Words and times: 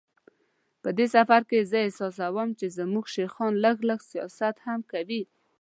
په 0.81 0.89
دې 0.97 1.05
سفر 1.15 1.41
کې 1.49 1.67
زه 1.71 1.77
احساسوم 1.85 2.49
چې 2.59 2.65
زموږ 2.77 3.05
شیخان 3.15 3.53
لږ 3.65 3.77
لږ 3.89 3.99
سیاست 4.11 4.55
هم 4.65 4.79
کوي. 4.91 5.23